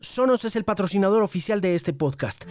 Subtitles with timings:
[0.00, 2.44] Sonos es el patrocinador oficial de este podcast.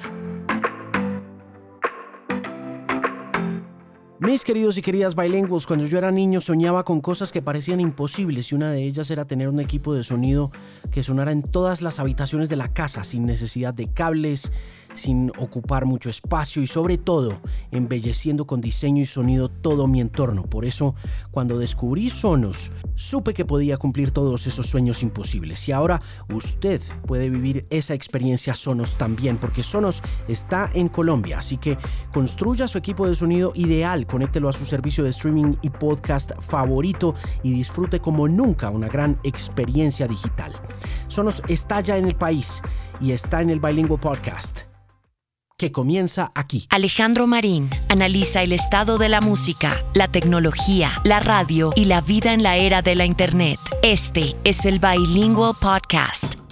[4.28, 8.52] Mis queridos y queridas bilingües, cuando yo era niño soñaba con cosas que parecían imposibles
[8.52, 10.52] y una de ellas era tener un equipo de sonido
[10.92, 14.52] que sonara en todas las habitaciones de la casa sin necesidad de cables,
[14.94, 17.40] sin ocupar mucho espacio y sobre todo
[17.72, 20.44] embelleciendo con diseño y sonido todo mi entorno.
[20.44, 20.96] Por eso,
[21.32, 25.68] cuando descubrí Sonos, supe que podía cumplir todos esos sueños imposibles.
[25.70, 26.02] Y ahora
[26.34, 31.40] usted puede vivir esa experiencia Sonos también, porque Sonos está en Colombia.
[31.40, 31.78] Así que
[32.12, 37.14] construya su equipo de sonido ideal, conéctelo a su servicio de streaming y podcast favorito
[37.44, 40.52] y disfrute como nunca una gran experiencia digital.
[41.08, 42.64] Sonos está ya en el país
[43.00, 44.62] y está en el Bilingual Podcast
[45.56, 46.68] que comienza aquí.
[46.70, 52.34] Alejandro Marín analiza el estado de la música, la tecnología, la radio y la vida
[52.34, 53.60] en la era de la Internet.
[53.82, 56.47] Este es el Bilingual Podcast.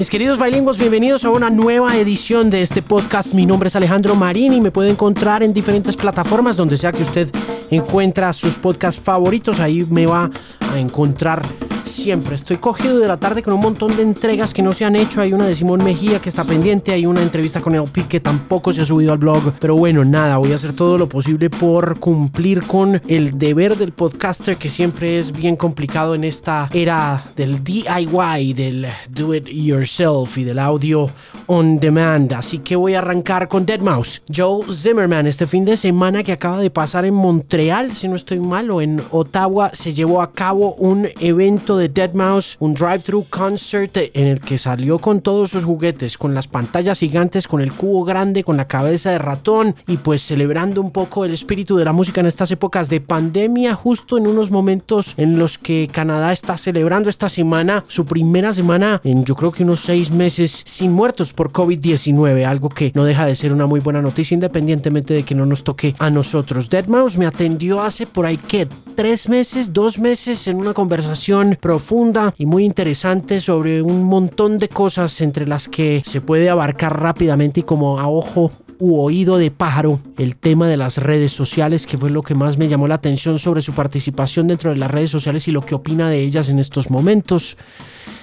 [0.00, 3.34] Mis queridos bilingües, bienvenidos a una nueva edición de este podcast.
[3.34, 7.02] Mi nombre es Alejandro Marín y me puede encontrar en diferentes plataformas donde sea que
[7.02, 7.28] usted
[7.70, 9.60] encuentra sus podcasts favoritos.
[9.60, 10.30] Ahí me va
[10.72, 11.42] a encontrar
[11.90, 12.34] siempre.
[12.34, 15.20] Estoy cogido de la tarde con un montón de entregas que no se han hecho.
[15.20, 16.92] Hay una de Simón Mejía que está pendiente.
[16.92, 19.52] Hay una entrevista con LP que tampoco se ha subido al blog.
[19.60, 23.92] Pero bueno, nada, voy a hacer todo lo posible por cumplir con el deber del
[23.92, 30.38] podcaster que siempre es bien complicado en esta era del DIY, del do it yourself
[30.38, 31.10] y del audio
[31.46, 32.32] on demand.
[32.32, 34.22] Así que voy a arrancar con Dead Mouse.
[34.32, 38.38] Joel Zimmerman, este fin de semana que acaba de pasar en Montreal, si no estoy
[38.38, 43.26] mal, o en Ottawa, se llevó a cabo un evento de Dead Mouse, un drive-thru
[43.28, 47.72] concert en el que salió con todos sus juguetes, con las pantallas gigantes, con el
[47.72, 51.84] cubo grande, con la cabeza de ratón y pues celebrando un poco el espíritu de
[51.84, 56.32] la música en estas épocas de pandemia, justo en unos momentos en los que Canadá
[56.32, 60.92] está celebrando esta semana su primera semana en yo creo que unos seis meses sin
[60.92, 65.22] muertos por COVID-19, algo que no deja de ser una muy buena noticia independientemente de
[65.22, 66.70] que no nos toque a nosotros.
[66.70, 71.58] Dead Mouse me atendió hace por ahí que tres meses, dos meses en una conversación
[71.60, 77.00] profunda y muy interesante sobre un montón de cosas entre las que se puede abarcar
[77.00, 81.86] rápidamente y como a ojo u oído de pájaro el tema de las redes sociales,
[81.86, 84.90] que fue lo que más me llamó la atención sobre su participación dentro de las
[84.90, 87.58] redes sociales y lo que opina de ellas en estos momentos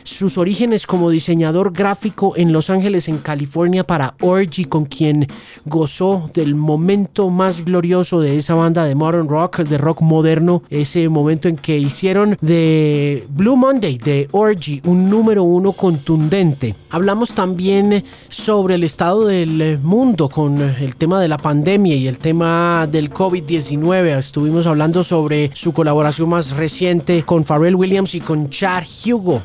[0.07, 5.28] sus orígenes como diseñador gráfico en Los Ángeles, en California, para Orgy, con quien
[5.66, 11.09] gozó del momento más glorioso de esa banda de modern rock, de rock moderno, ese
[11.09, 16.75] momento en que hicieron de Blue Monday, de Orgy, un número uno contundente.
[16.89, 22.18] Hablamos también sobre el estado del mundo con el tema de la pandemia y el
[22.18, 24.18] tema del COVID-19.
[24.18, 29.41] Estuvimos hablando sobre su colaboración más reciente con Pharrell Williams y con Chad Hugo,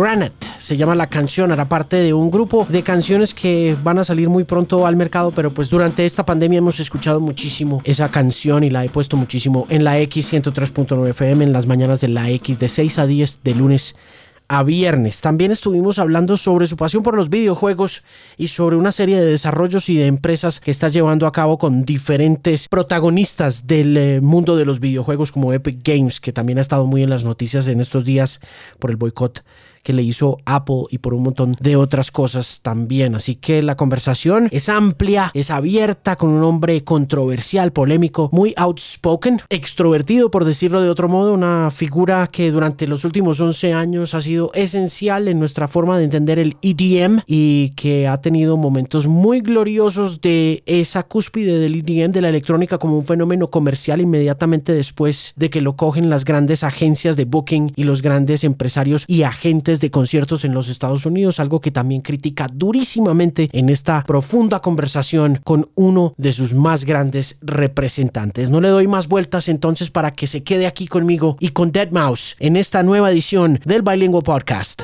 [0.00, 0.46] Pomegranate.
[0.58, 4.30] Se llama la canción, hará parte de un grupo de canciones que van a salir
[4.30, 8.70] muy pronto al mercado, pero pues durante esta pandemia hemos escuchado muchísimo esa canción y
[8.70, 12.58] la he puesto muchísimo en la X 103.9 FM en las mañanas de la X
[12.58, 13.94] de 6 a 10 de lunes
[14.48, 15.20] a viernes.
[15.20, 18.02] También estuvimos hablando sobre su pasión por los videojuegos
[18.38, 21.84] y sobre una serie de desarrollos y de empresas que está llevando a cabo con
[21.84, 26.86] diferentes protagonistas del eh, mundo de los videojuegos como Epic Games, que también ha estado
[26.86, 28.40] muy en las noticias en estos días
[28.78, 29.44] por el boicot
[29.82, 33.14] que le hizo Apple y por un montón de otras cosas también.
[33.14, 39.40] Así que la conversación es amplia, es abierta, con un hombre controversial, polémico, muy outspoken,
[39.48, 44.20] extrovertido por decirlo de otro modo, una figura que durante los últimos 11 años ha
[44.20, 49.40] sido esencial en nuestra forma de entender el EDM y que ha tenido momentos muy
[49.40, 55.32] gloriosos de esa cúspide del EDM, de la electrónica como un fenómeno comercial inmediatamente después
[55.36, 59.69] de que lo cogen las grandes agencias de booking y los grandes empresarios y agentes
[59.78, 65.40] de conciertos en los Estados Unidos, algo que también critica durísimamente en esta profunda conversación
[65.44, 68.50] con uno de sus más grandes representantes.
[68.50, 71.92] No le doy más vueltas entonces para que se quede aquí conmigo y con Dead
[71.92, 74.82] Mouse en esta nueva edición del Bilingual Podcast.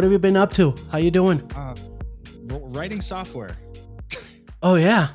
[0.00, 0.74] What have you been up to?
[0.90, 1.42] How you doing?
[1.54, 1.76] Uh,
[2.72, 3.58] writing software.
[4.62, 5.08] oh yeah.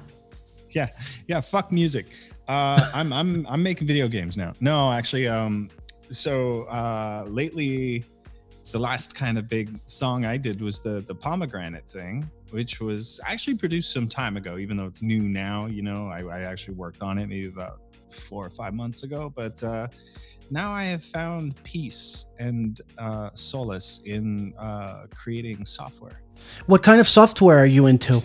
[0.69, 0.89] Yeah,
[1.25, 1.41] yeah.
[1.41, 2.05] Fuck music.
[2.47, 4.53] Uh, I'm I'm I'm making video games now.
[4.59, 5.69] No, actually, um,
[6.11, 8.05] so uh, lately,
[8.71, 13.19] the last kind of big song I did was the the pomegranate thing, which was
[13.25, 15.65] actually produced some time ago, even though it's new now.
[15.65, 17.79] You know, I, I actually worked on it maybe about
[18.11, 19.87] four or five months ago, but uh,
[20.50, 26.21] now I have found peace and uh, solace in uh, creating software.
[26.68, 28.21] What kind of software are you into?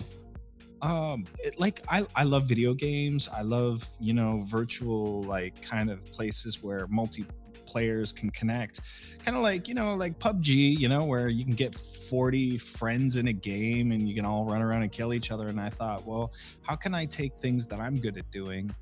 [0.81, 3.29] Um, it, like I, I love video games.
[3.31, 7.25] I love you know virtual like kind of places where multi
[7.65, 8.81] players can connect
[9.23, 11.73] kind of like you know like pubg you know where you can get
[12.09, 15.47] 40 friends in a game and you can all run around and kill each other
[15.47, 16.33] and i thought well
[16.63, 18.73] how can i take things that i'm good at doing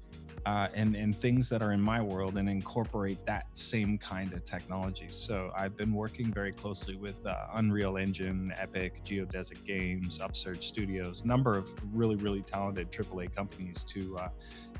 [0.49, 4.43] uh, and and things that are in my world and incorporate that same kind of
[4.45, 5.07] technology.
[5.11, 11.23] So I've been working very closely with uh, Unreal Engine, Epic, Geodesic Games, Upsurge Studios,
[11.23, 14.29] number of really really talented AAA companies to uh,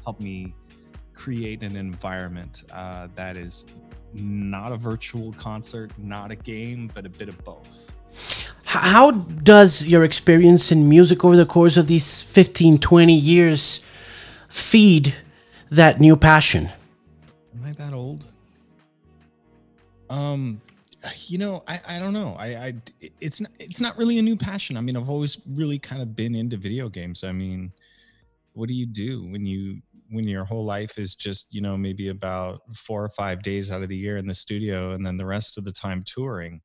[0.04, 0.56] help me
[1.14, 3.68] create an environment uh, that is
[4.14, 7.92] not a virtual concert, not a game, but a bit of both.
[8.64, 13.82] How does your experience in music over the course of these 15, 20 years
[14.50, 15.14] feed
[15.72, 16.70] that new passion?
[17.56, 18.26] Am I that old?
[20.10, 20.62] Um,
[21.28, 22.36] you know, I, I don't know.
[22.38, 22.74] I, I
[23.22, 24.78] it's not it's not really a new passion.
[24.78, 27.24] I mean, I've always really kind of been into video games.
[27.24, 27.72] I mean,
[28.54, 32.10] what do you do when you when your whole life is just you know maybe
[32.10, 35.26] about four or five days out of the year in the studio and then the
[35.26, 36.62] rest of the time touring?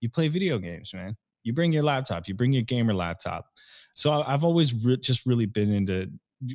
[0.00, 1.16] You play video games, man.
[1.42, 2.28] You bring your laptop.
[2.28, 3.46] You bring your gamer laptop.
[3.94, 6.10] So I've always re- just really been into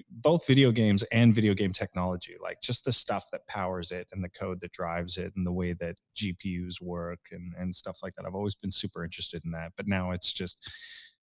[0.10, 4.24] both video games and video game technology like just the stuff that powers it and
[4.24, 8.14] the code that drives it and the way that gpus work and, and stuff like
[8.16, 8.26] that.
[8.26, 10.58] I've always been super interested in that but now it's just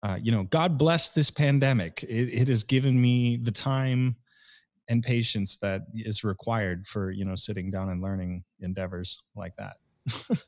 [0.04, 2.04] uh, you know god bless this pandemic.
[2.04, 4.16] It, it has given me the time
[4.90, 9.78] and patience that is required for you know sitting down and learning endeavors like that.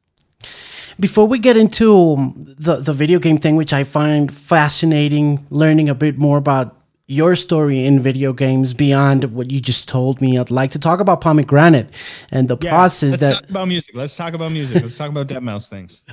[0.99, 5.95] Before we get into the, the video game thing which i find fascinating learning a
[5.95, 6.78] bit more about
[7.09, 10.37] your story in video games beyond what you just told me.
[10.37, 11.89] I'd like to talk about pomegranate
[12.31, 13.33] and the yeah, process let's that.
[13.33, 13.95] Talk about music.
[13.95, 14.83] Let's talk about music.
[14.83, 16.03] Let's talk about Deadmau5 things.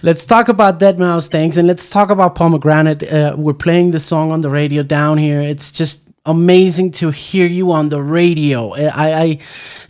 [0.02, 3.04] let's talk about Deadmau5 things and let's talk about pomegranate.
[3.04, 5.40] Uh, we're playing the song on the radio down here.
[5.40, 8.74] It's just amazing to hear you on the radio.
[8.74, 9.38] I, I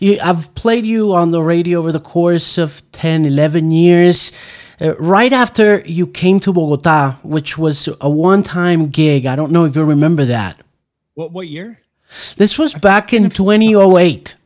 [0.00, 4.32] you, I've played you on the radio over the course of 10, 11 years
[4.80, 9.26] uh, right after you came to Bogota, which was a one-time gig.
[9.26, 10.60] I don't know if you remember that.
[11.14, 11.80] What what year?
[12.36, 14.36] This was back in 2008.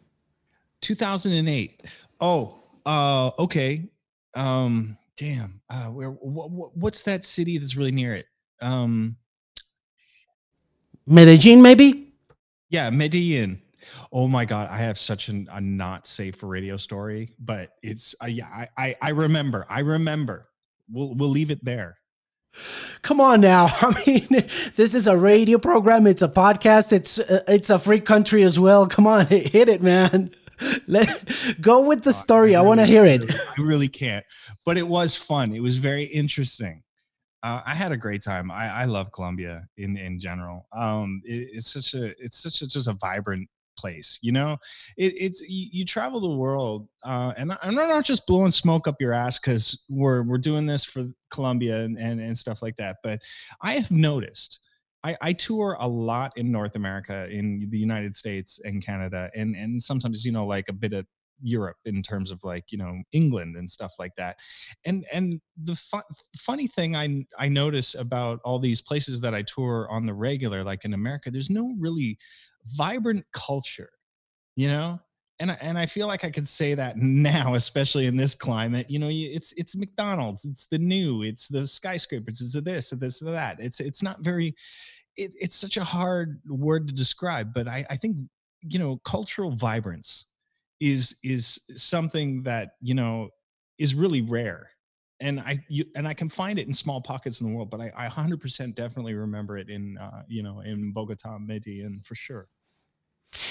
[0.81, 1.83] 2008.
[2.21, 3.89] Oh, uh, okay.
[4.35, 5.61] Um, damn.
[5.69, 6.09] Uh, where?
[6.11, 8.27] What, what's that city that's really near it?
[8.61, 9.17] Um,
[11.07, 12.13] Medellin, maybe.
[12.69, 13.61] Yeah, Medellin.
[14.13, 18.15] Oh my god, I have such an, a not safe for radio story, but it's
[18.23, 19.67] uh, yeah, I, I I remember.
[19.69, 20.49] I remember.
[20.91, 21.99] We'll we'll leave it there.
[23.03, 23.67] Come on now.
[23.81, 24.27] I mean,
[24.77, 26.07] this is a radio program.
[26.07, 26.93] It's a podcast.
[26.93, 28.87] It's uh, it's a free country as well.
[28.87, 30.31] Come on, hit it, man.
[30.87, 31.09] Let
[31.61, 32.55] go with the story.
[32.55, 33.35] I, really, I want to hear it.
[33.35, 34.25] I really can't.
[34.65, 35.55] But it was fun.
[35.55, 36.83] It was very interesting.
[37.43, 38.53] Uh, I had a great time.
[38.53, 40.69] I, I love Colombia in in general.
[40.73, 44.57] Um, it, it's such a it's such a just a vibrant place you know
[44.97, 49.01] it, it's you, you, travel the world uh, and i'm not just blowing smoke up
[49.01, 52.97] your ass because we're we're doing this for colombia and, and and stuff like that
[53.03, 53.21] but
[53.63, 54.61] i have noticed
[55.05, 59.57] I, I tour a lot in North America, in the United States and Canada, and
[59.57, 61.07] and sometimes you know like a bit of
[61.43, 64.37] Europe in terms of like you know England and stuff like that.
[64.85, 66.01] And and the fu-
[66.39, 70.65] funny thing I I notice about all these places that I tour on the regular,
[70.65, 72.19] like in America, there's no really
[72.67, 73.91] vibrant culture,
[74.57, 75.01] you know?
[75.41, 78.89] And I, and I feel like I could say that now, especially in this climate.
[78.89, 83.01] You know, it's it's McDonald's, it's the new, it's the skyscrapers, it's the this, it's
[83.01, 83.57] this, it's that.
[83.61, 84.55] It's it's not very.
[85.17, 88.17] It, it's such a hard word to describe, but I, I think
[88.63, 90.27] you know cultural vibrance
[90.81, 93.29] is is something that you know
[93.79, 94.71] is really rare
[95.23, 97.81] and I you, and I can find it in small pockets in the world, but
[97.81, 102.49] I, I 100% definitely remember it in uh, you know in Bogota, Medellin for sure.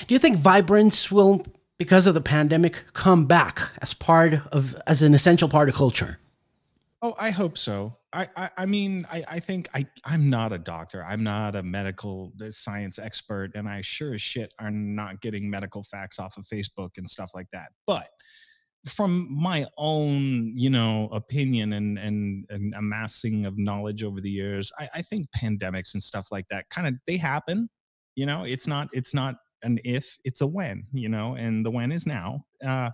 [0.07, 1.45] Do you think vibrance will,
[1.77, 6.19] because of the pandemic, come back as part of as an essential part of culture?
[7.01, 7.97] Oh, I hope so.
[8.13, 11.03] I, I, I mean, I, I think I, I'm not a doctor.
[11.03, 15.49] I'm not a medical uh, science expert, and I sure as shit are not getting
[15.49, 17.69] medical facts off of Facebook and stuff like that.
[17.87, 18.09] But
[18.87, 24.71] from my own you know opinion and and, and amassing of knowledge over the years
[24.79, 27.69] I, I think pandemics and stuff like that kind of they happen
[28.15, 31.71] you know it's not it's not an if it's a when you know and the
[31.71, 32.89] when is now uh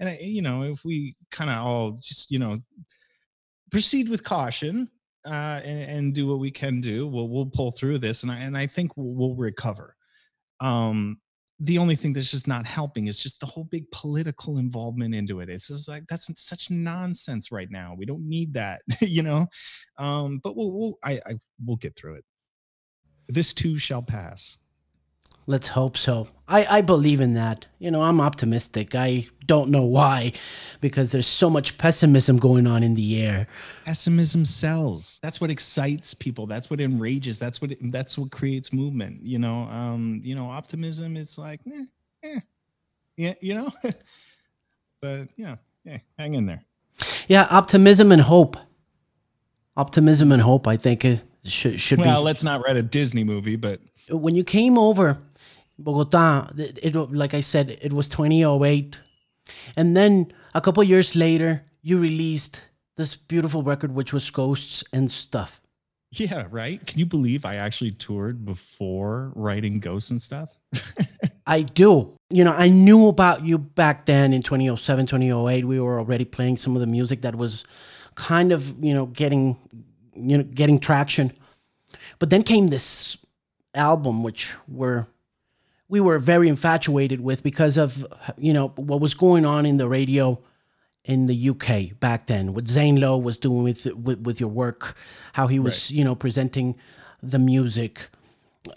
[0.00, 2.58] and I, you know if we kind of all just you know
[3.70, 4.88] proceed with caution
[5.24, 8.36] uh and, and, do what we can do we'll we'll pull through this and i
[8.36, 9.96] and i think we'll, we'll recover
[10.60, 11.18] um
[11.60, 15.40] the only thing that's just not helping is just the whole big political involvement into
[15.40, 15.48] it.
[15.48, 17.94] It's just like that's such nonsense right now.
[17.96, 19.46] We don't need that, you know.
[19.96, 22.24] Um, but we'll, we'll I, I we'll get through it.
[23.28, 24.58] This too shall pass.
[25.46, 26.28] Let's hope so.
[26.48, 27.66] I, I believe in that.
[27.78, 28.94] You know, I'm optimistic.
[28.94, 30.32] I don't know why,
[30.80, 33.46] because there's so much pessimism going on in the air.
[33.84, 35.18] Pessimism sells.
[35.22, 36.46] That's what excites people.
[36.46, 37.38] That's what enrages.
[37.38, 39.22] That's what that's what creates movement.
[39.22, 41.84] You know, um, you know, optimism is like, eh,
[42.24, 42.40] eh.
[43.16, 43.72] yeah, you know.
[45.00, 46.64] but yeah, yeah, hang in there.
[47.28, 48.56] Yeah, optimism and hope.
[49.76, 50.66] Optimism and hope.
[50.66, 52.10] I think it should should well, be.
[52.10, 55.18] Well, let's not write a Disney movie, but when you came over
[55.78, 58.98] Bogota, it, it, like I said, it was 2008.
[59.76, 62.62] And then a couple years later, you released
[62.96, 65.60] this beautiful record, which was Ghosts and Stuff.
[66.12, 66.84] Yeah, right.
[66.86, 70.56] Can you believe I actually toured before writing Ghosts and Stuff?
[71.46, 72.14] I do.
[72.30, 75.64] You know, I knew about you back then in 2007, 2008.
[75.64, 77.64] We were already playing some of the music that was
[78.14, 79.56] kind of, you know, getting,
[80.14, 81.32] you know, getting traction.
[82.18, 83.16] But then came this
[83.74, 85.06] album, which were
[85.88, 89.88] we were very infatuated with because of you know what was going on in the
[89.88, 90.38] radio
[91.04, 92.52] in the UK back then.
[92.52, 94.96] What Zane Lowe was doing with with, with your work,
[95.34, 95.98] how he was right.
[95.98, 96.76] you know presenting
[97.22, 98.10] the music.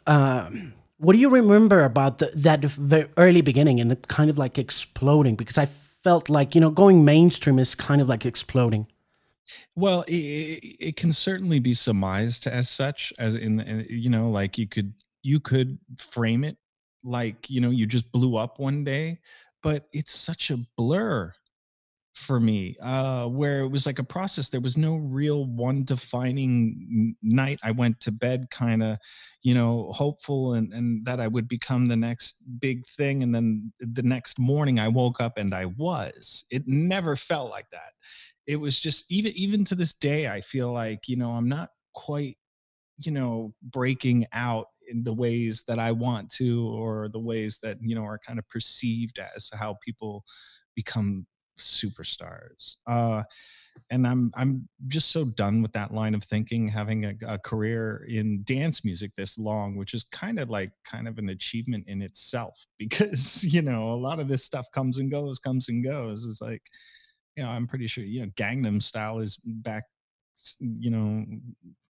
[0.05, 4.57] Um, what do you remember about the, that very early beginning and kind of like
[4.57, 5.35] exploding?
[5.35, 5.67] Because I
[6.03, 8.87] felt like you know going mainstream is kind of like exploding.
[9.75, 14.59] Well, it, it, can certainly be surmised as such, as in, in you know, like
[14.59, 16.58] you could you could frame it
[17.03, 19.19] like you know you just blew up one day
[19.61, 21.33] but it's such a blur
[22.15, 27.15] for me uh where it was like a process there was no real one defining
[27.21, 28.97] night i went to bed kind of
[29.41, 33.71] you know hopeful and and that i would become the next big thing and then
[33.79, 37.93] the next morning i woke up and i was it never felt like that.
[38.47, 41.69] It was just even even to this day i feel like you know i'm not
[41.93, 42.37] quite
[42.97, 47.77] you know breaking out in the ways that I want to, or the ways that
[47.81, 50.23] you know are kind of perceived as how people
[50.75, 51.25] become
[51.59, 52.77] superstars.
[52.87, 53.23] Uh,
[53.89, 56.67] and I'm I'm just so done with that line of thinking.
[56.67, 61.07] Having a, a career in dance music this long, which is kind of like kind
[61.07, 65.11] of an achievement in itself, because you know a lot of this stuff comes and
[65.11, 66.25] goes, comes and goes.
[66.25, 66.63] It's like,
[67.35, 69.83] you know, I'm pretty sure you know Gangnam Style is back
[70.59, 71.25] you know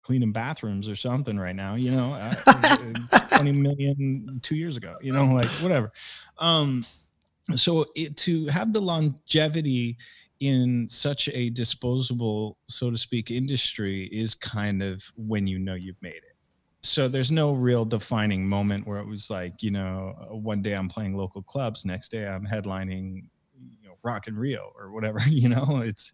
[0.04, 2.14] cleaning bathrooms or something right now, you know,
[2.46, 5.90] uh, 20 million two years ago, you know, like whatever.
[6.38, 6.84] Um,
[7.56, 9.96] so it, to have the longevity
[10.40, 16.00] in such a disposable, so to speak, industry is kind of when you know you've
[16.02, 16.36] made it.
[16.82, 20.88] So there's no real defining moment where it was like, you know, one day I'm
[20.88, 23.24] playing local clubs, next day I'm headlining,
[23.58, 26.12] you know, Rock in Rio or whatever, you know, it's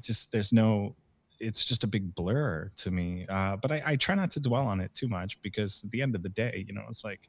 [0.00, 0.96] just, there's no,
[1.38, 3.26] it's just a big blur to me.
[3.28, 6.02] Uh, but I, I, try not to dwell on it too much because at the
[6.02, 7.28] end of the day, you know, it's like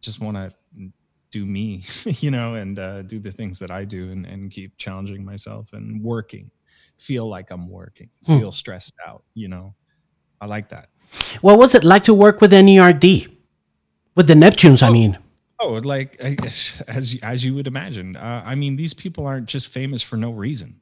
[0.00, 0.90] just want to
[1.30, 4.76] do me, you know, and uh, do the things that I do and, and keep
[4.76, 6.50] challenging myself and working.
[6.98, 8.10] Feel like I'm working.
[8.26, 8.38] Hmm.
[8.38, 9.24] Feel stressed out.
[9.34, 9.74] You know,
[10.40, 10.88] I like that.
[11.40, 13.28] What was it like to work with NERD?
[14.14, 14.86] With the Neptunes, oh.
[14.86, 15.18] I mean.
[15.58, 16.16] Oh, like
[16.88, 18.16] as as you would imagine.
[18.16, 20.81] Uh, I mean, these people aren't just famous for no reason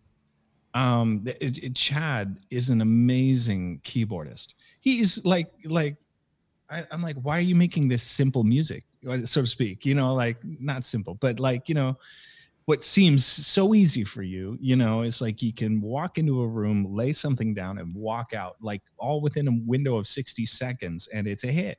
[0.74, 4.54] um it, it, chad is an amazing keyboardist.
[4.80, 5.96] He's like like
[6.70, 8.84] I, i'm like why are you making this simple music?
[9.24, 11.98] So to speak you know like not simple but like you know
[12.66, 16.46] what seems so easy for you you know is like you can walk into a
[16.46, 21.08] room lay something down and walk out like all within a window of 60 seconds
[21.12, 21.78] and it's a hit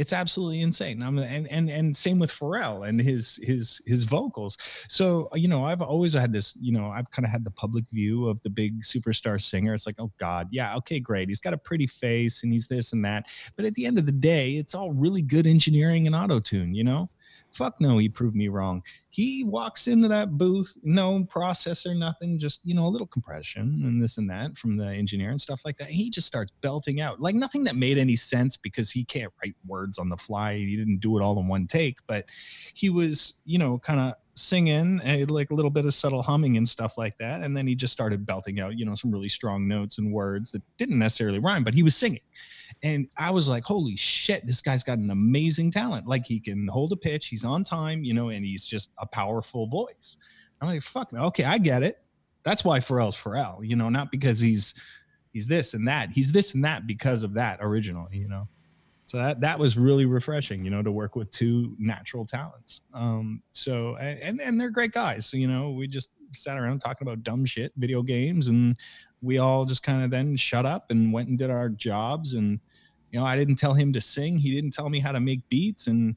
[0.00, 1.02] it's absolutely insane.
[1.02, 4.56] I'm, and and and same with Pharrell and his his his vocals.
[4.88, 6.56] So you know, I've always had this.
[6.58, 9.74] You know, I've kind of had the public view of the big superstar singer.
[9.74, 11.28] It's like, oh God, yeah, okay, great.
[11.28, 13.26] He's got a pretty face and he's this and that.
[13.56, 16.74] But at the end of the day, it's all really good engineering and auto tune.
[16.74, 17.10] You know.
[17.52, 18.82] Fuck no, he proved me wrong.
[19.08, 24.02] He walks into that booth, no processor, nothing, just, you know, a little compression and
[24.02, 25.90] this and that from the engineer and stuff like that.
[25.90, 29.56] He just starts belting out like nothing that made any sense because he can't write
[29.66, 30.56] words on the fly.
[30.56, 32.26] He didn't do it all in one take, but
[32.74, 36.56] he was, you know, kind of singing eh, like a little bit of subtle humming
[36.56, 39.28] and stuff like that and then he just started belting out you know some really
[39.28, 42.20] strong notes and words that didn't necessarily rhyme but he was singing
[42.82, 46.06] and i was like holy shit this guy's got an amazing talent.
[46.06, 49.06] Like he can hold a pitch he's on time you know and he's just a
[49.06, 50.16] powerful voice.
[50.60, 52.02] I'm like fuck okay i get it.
[52.42, 54.74] That's why pharrell's pharrell you know not because he's
[55.32, 58.48] he's this and that he's this and that because of that originally you know?
[59.04, 62.82] So that that was really refreshing you know to work with two natural talents.
[62.94, 67.06] Um so and and they're great guys so you know we just sat around talking
[67.06, 68.76] about dumb shit video games and
[69.22, 72.58] we all just kind of then shut up and went and did our jobs and
[73.10, 75.46] you know i didn't tell him to sing he didn't tell me how to make
[75.48, 76.16] beats and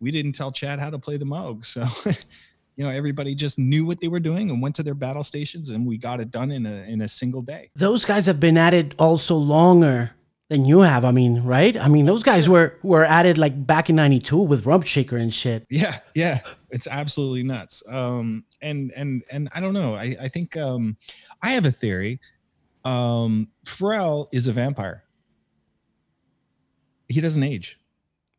[0.00, 1.86] we didn't tell chad how to play the moog so
[2.76, 5.70] you know everybody just knew what they were doing and went to their battle stations
[5.70, 8.58] and we got it done in a in a single day Those guys have been
[8.58, 10.12] at it also longer
[10.48, 11.04] than you have.
[11.04, 11.76] I mean, right?
[11.76, 15.16] I mean, those guys were were at it like back in '92 with Rump Shaker
[15.16, 15.66] and shit.
[15.70, 16.38] yeah yeah
[16.70, 20.96] it's absolutely nuts um and and and i don't know i i think um
[21.42, 22.20] i have a theory
[22.86, 25.02] um pharrell is a vampire.
[27.08, 27.78] He doesn't age.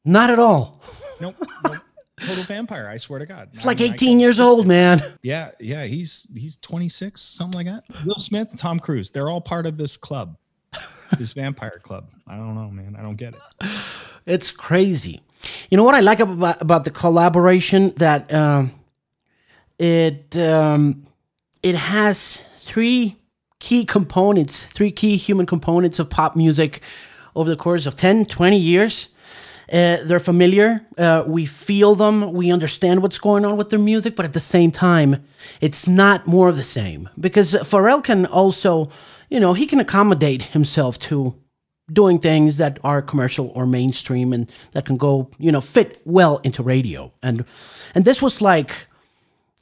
[0.05, 0.81] Not at all.
[1.21, 1.75] nope, nope.
[2.19, 3.49] total vampire i swear to god.
[3.51, 5.01] It's like 18 years old, man.
[5.21, 8.05] yeah yeah he's he's 26 something like that.
[8.05, 10.37] Will smith tom cruise they're all part of this club
[11.17, 12.11] this vampire club.
[12.27, 12.95] I don't know man.
[12.97, 13.41] I don't get it.
[14.25, 15.21] It's crazy.
[15.69, 17.91] You know what I like about about the collaboration?
[17.97, 18.71] That um,
[19.79, 21.07] it um,
[21.63, 23.15] it has three
[23.59, 26.81] key components, three key human components of pop music
[27.35, 29.09] over the course of 10, 20 years.
[29.71, 30.81] Uh, they're familiar.
[30.97, 32.31] Uh, we feel them.
[32.31, 35.25] We understand what's going on with their music, but at the same time,
[35.59, 38.89] it's not more of the same because Pharrell can also,
[39.29, 41.35] you know, he can accommodate himself to
[41.91, 46.37] doing things that are commercial or mainstream and that can go, you know, fit well
[46.43, 47.11] into radio.
[47.21, 47.43] And
[47.93, 48.87] and this was like,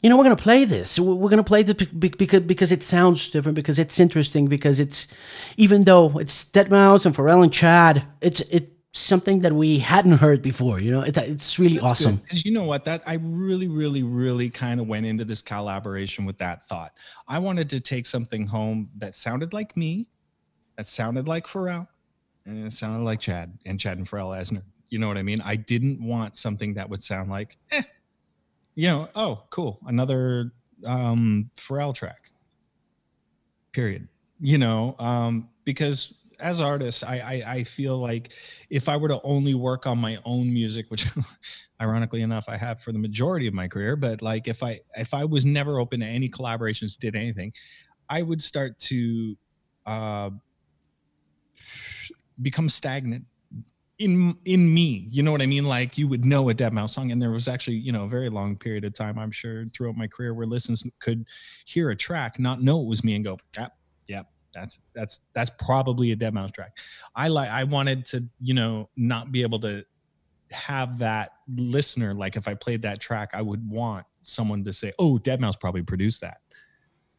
[0.05, 0.99] you know, we're gonna play this.
[0.99, 4.45] We're we're gonna play this bec- bec- because because it sounds different, because it's interesting,
[4.45, 5.07] because it's
[5.57, 10.43] even though it's Deadmau5 and Pharrell and Chad, it's it's something that we hadn't heard
[10.43, 10.79] before.
[10.79, 12.17] You know, it, it's really awesome.
[12.17, 12.85] Because you know what?
[12.85, 16.93] That I really, really, really kind of went into this collaboration with that thought.
[17.27, 20.07] I wanted to take something home that sounded like me,
[20.77, 21.87] that sounded like Pharrell,
[22.45, 24.61] and it sounded like Chad and Chad and Pharrell Asner.
[24.89, 25.41] You know what I mean?
[25.41, 27.81] I didn't want something that would sound like, eh,
[28.75, 30.51] you know, oh, cool, another
[30.85, 32.31] um, Pharrell track.
[33.71, 34.07] Period.
[34.39, 38.29] You know, um, because as artists, I, I I feel like
[38.69, 41.07] if I were to only work on my own music, which
[41.81, 45.13] ironically enough I have for the majority of my career, but like if I if
[45.13, 47.53] I was never open to any collaborations, did anything,
[48.09, 49.37] I would start to
[49.85, 50.29] uh,
[52.41, 53.25] become stagnant
[53.99, 55.07] in in me.
[55.11, 55.65] You know what I mean?
[55.65, 58.29] Like you would know a Deadmau5 song, and there was actually you know a very
[58.29, 61.25] long period of time I'm sure throughout my career where listeners could
[61.65, 63.75] hear a track, not know it was me, and go, yep,
[64.07, 64.27] yep.
[64.53, 66.77] That's that's that's probably a Deadmau5 track.
[67.15, 69.85] I like I wanted to, you know, not be able to
[70.51, 74.93] have that listener like if I played that track, I would want someone to say,
[74.99, 76.37] "Oh, Deadmau5 probably produced that."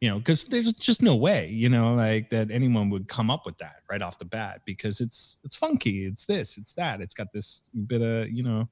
[0.06, 3.44] You know, because there's just no way, you know, like that anyone would come up
[3.44, 7.12] with that right off the bat because it's it's funky, it's this, it's that, it's
[7.12, 8.68] got this bit of you know,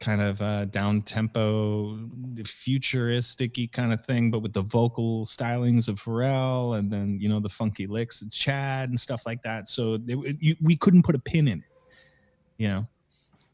[0.00, 1.98] kind of uh, down tempo,
[2.44, 7.40] futuristic kind of thing, but with the vocal stylings of Pharrell and then you know
[7.40, 9.66] the funky licks of Chad and stuff like that.
[9.66, 11.64] So they, you, we couldn't put a pin in it,
[12.58, 12.86] you know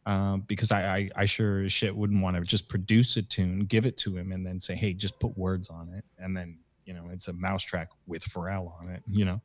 [0.08, 3.60] um, because I, I I sure as shit wouldn't want to just produce a tune,
[3.60, 6.58] give it to him, and then say, hey, just put words on it, and then
[6.86, 9.40] you know it's a mouse track with Pharrell on it, you know.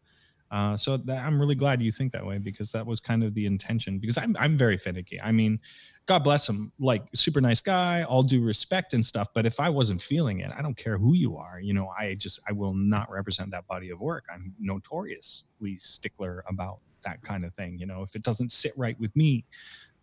[0.52, 3.34] Uh, so that, I'm really glad you think that way because that was kind of
[3.34, 4.00] the intention.
[4.00, 5.20] Because I'm I'm very finicky.
[5.20, 5.60] I mean,
[6.06, 9.28] God bless him, like super nice guy, all due respect and stuff.
[9.34, 11.60] But if I wasn't feeling it, I don't care who you are.
[11.60, 14.24] You know, I just I will not represent that body of work.
[14.34, 17.78] I'm notoriously stickler about that kind of thing.
[17.80, 19.44] You know, if it doesn't sit right with me,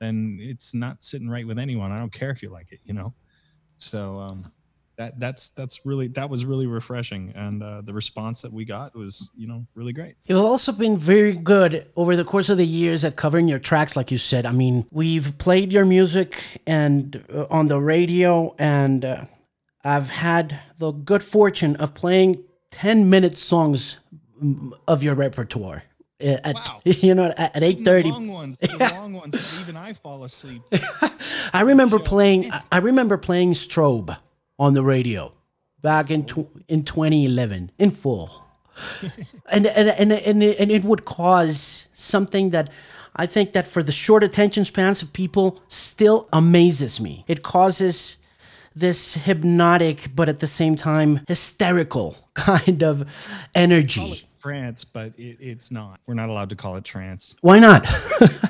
[0.00, 1.92] then it's not sitting right with anyone.
[1.92, 3.14] I don't care if you like it, you know.
[3.76, 4.50] So um,
[4.96, 8.94] that that's that's really that was really refreshing, and uh, the response that we got
[8.94, 10.16] was you know really great.
[10.26, 13.96] You've also been very good over the course of the years at covering your tracks,
[13.96, 14.44] like you said.
[14.44, 19.24] I mean, we've played your music and uh, on the radio, and uh,
[19.84, 23.98] I've had the good fortune of playing ten minute songs
[24.86, 25.84] of your repertoire.
[26.20, 26.80] At, Wow.
[26.84, 29.60] You know, at, at eight thirty, long ones, the long ones.
[29.62, 30.62] Even I fall asleep.
[31.52, 32.52] I remember playing.
[32.52, 34.16] I- I remember playing Strobe
[34.58, 35.32] on the radio
[35.82, 38.44] back in tw- in 2011 in full,
[39.50, 42.70] and and and and and it would cause something that
[43.16, 47.24] I think that for the short attention spans of people still amazes me.
[47.26, 48.18] It causes
[48.76, 53.04] this hypnotic, but at the same time hysterical kind of
[53.54, 54.22] energy.
[54.40, 56.00] Trance, but it, it's not.
[56.06, 57.34] We're not allowed to call it trance.
[57.42, 57.86] Why not?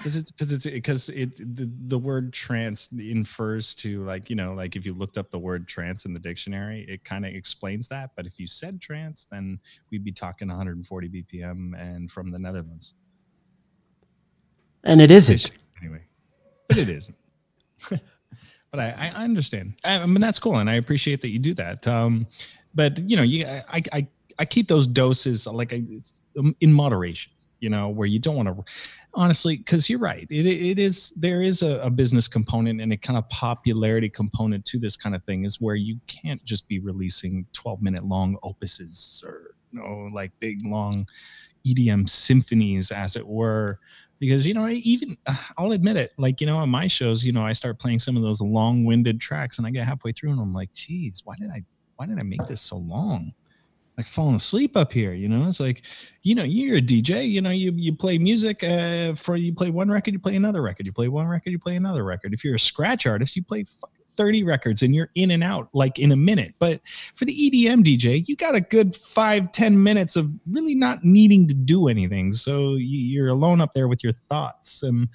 [0.00, 4.54] Because it's because it's because it the, the word trance infers to like you know
[4.54, 7.86] like if you looked up the word trance in the dictionary, it kind of explains
[7.88, 8.10] that.
[8.16, 9.58] But if you said trance, then
[9.90, 12.94] we'd be talking 140 BPM and from the Netherlands.
[14.84, 15.50] and it isn't.
[15.82, 16.02] anyway,
[16.68, 17.16] but it isn't.
[17.90, 19.74] but I, I understand.
[19.84, 21.86] I, I mean, that's cool, and I appreciate that you do that.
[21.86, 22.26] Um,
[22.74, 24.08] but you know, you I I
[24.40, 25.84] I keep those doses like I,
[26.60, 27.32] in moderation.
[27.60, 28.64] You know, where you don't want to.
[29.12, 32.96] Honestly, because you're right, it, it is there is a, a business component and a
[32.96, 36.78] kind of popularity component to this kind of thing is where you can't just be
[36.78, 41.06] releasing 12 minute long opuses or you know like big long
[41.66, 43.78] EDM symphonies, as it were,
[44.20, 45.18] because you know even
[45.58, 48.16] I'll admit it, like you know on my shows, you know I start playing some
[48.16, 51.50] of those long-winded tracks, and I get halfway through, and I'm like, geez, why did
[51.50, 51.62] I
[51.96, 53.32] why did I make this so long?
[54.00, 55.46] Like falling asleep up here, you know.
[55.46, 55.82] It's like,
[56.22, 59.68] you know, you're a DJ, you know, you you play music uh, for you play
[59.68, 62.32] one record, you play another record, you play one record, you play another record.
[62.32, 63.66] If you're a scratch artist, you play
[64.16, 66.54] 30 records and you're in and out like in a minute.
[66.58, 66.80] But
[67.14, 71.46] for the EDM DJ, you got a good five ten minutes of really not needing
[71.48, 72.32] to do anything.
[72.32, 74.82] So you're alone up there with your thoughts.
[74.82, 75.10] And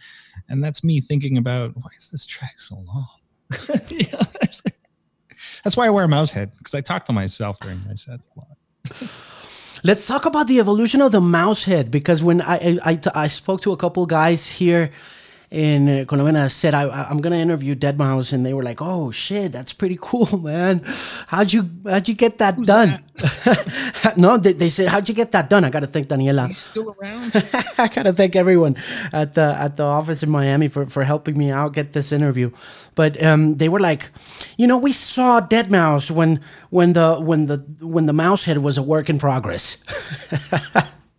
[0.47, 3.07] and that's me thinking about why is this track so long?
[3.89, 4.21] yeah,
[5.63, 8.29] that's why I wear a mouse head because I talk to myself during my sets
[8.35, 8.57] a lot.
[9.83, 13.27] Let's talk about the evolution of the mouse head because when I I, I, I
[13.27, 14.89] spoke to a couple guys here
[15.55, 19.53] in Colombia, I said I, I'm gonna interview Deadmau5, and they were like, "Oh shit,
[19.53, 20.81] that's pretty cool, man.
[21.27, 22.99] How'd you how'd you get that Who's done?"
[24.17, 26.47] no, they, they said, "How'd you get that done?" I got to thank Daniela.
[26.47, 27.31] He's still around.
[27.77, 28.75] I gotta thank everyone
[29.13, 32.51] at the at the office in Miami for, for helping me out get this interview.
[32.95, 34.09] But um, they were like,
[34.57, 38.77] you know, we saw Deadmau5 when when the when the when the mouse head was
[38.77, 39.77] a work in progress.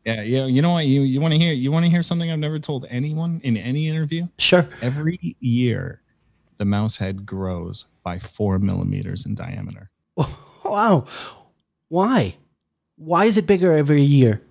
[0.06, 0.46] Yeah, yeah.
[0.46, 0.86] You know what?
[0.86, 1.52] You you want to hear?
[1.52, 4.28] You want to hear something I've never told anyone in any interview?
[4.38, 4.68] sure.
[4.80, 6.00] Every year,
[6.58, 9.90] the mouse head grows by four millimeters in diameter.
[10.64, 11.04] Wow.
[11.90, 12.34] Why?
[12.96, 14.42] Why is it bigger every year?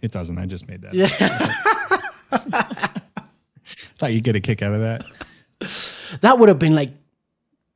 [0.00, 0.36] It doesn't.
[0.38, 0.92] I just made that.
[0.92, 1.06] Yeah.
[4.00, 5.04] Thought you'd get a kick out of that.
[6.20, 6.90] That would have been like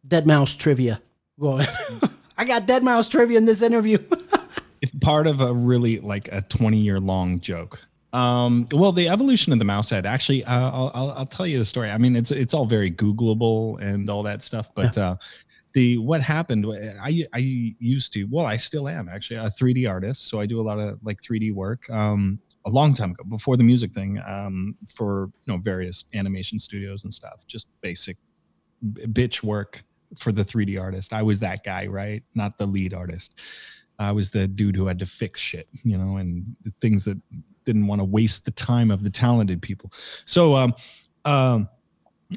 [0.09, 1.01] Deadmau5 trivia.
[1.39, 1.69] Going.
[2.37, 3.99] I got Deadmau5 trivia in this interview.
[4.81, 7.81] It's part of a really like a 20 year long joke.
[8.13, 10.07] Um, well, the evolution of the mouse head.
[10.07, 11.91] Actually, uh, I'll, I'll I'll tell you the story.
[11.91, 14.71] I mean, it's it's all very Googleable and all that stuff.
[14.75, 15.17] But uh,
[15.75, 16.65] the what happened?
[16.67, 18.25] I I used to.
[18.25, 20.29] Well, I still am actually a 3D artist.
[20.29, 21.89] So I do a lot of like 3D work.
[21.91, 26.59] Um, a long time ago, before the music thing, um, for you know various animation
[26.59, 27.45] studios and stuff.
[27.47, 28.17] Just basic
[28.83, 29.85] bitch work
[30.19, 31.13] for the 3D artist.
[31.13, 32.23] I was that guy, right?
[32.35, 33.39] Not the lead artist.
[33.99, 37.19] I was the dude who had to fix shit, you know, and things that
[37.65, 39.93] didn't want to waste the time of the talented people.
[40.25, 40.75] So um,
[41.25, 41.69] um,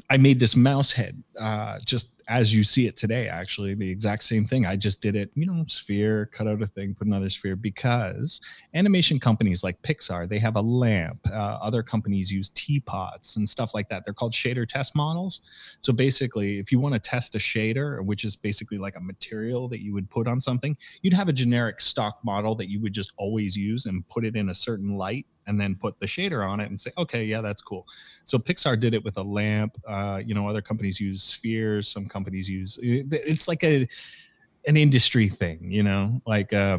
[0.08, 3.26] I made this mouse head, uh, just as you see it today.
[3.26, 4.64] Actually, the exact same thing.
[4.64, 8.40] I just did it, you know, sphere, cut out a thing, put another sphere, because
[8.72, 11.18] animation companies like Pixar they have a lamp.
[11.30, 14.04] Uh, other companies use teapots and stuff like that.
[14.04, 15.40] They're called shader test models.
[15.80, 19.68] So basically, if you want to test a shader, which is basically like a material
[19.68, 22.92] that you would put on something, you'd have a generic stock model that you would
[22.92, 26.48] just always use and put it in a certain light and then put the shader
[26.48, 27.84] on it and say, okay, yeah, that's cool.
[28.22, 29.76] So Pixar did it with a lamp.
[29.86, 31.88] Uh, you know, other companies use spheres.
[31.88, 32.78] Some companies use.
[32.82, 33.88] It's like a
[34.66, 35.70] an industry thing.
[35.70, 36.78] You know, like uh,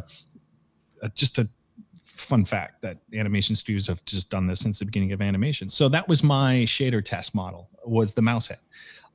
[1.01, 1.47] uh, just a
[2.04, 5.69] fun fact that animation studios have just done this since the beginning of animation.
[5.69, 7.69] So that was my shader test model.
[7.86, 8.60] Was the mouse head.